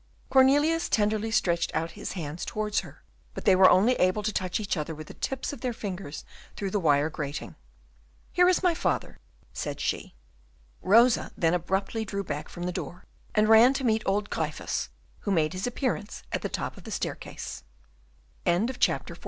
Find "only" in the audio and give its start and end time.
3.69-3.93